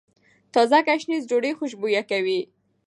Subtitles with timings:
[0.53, 2.39] تازه ګشنیز ډوډۍ خوشبويه کوي.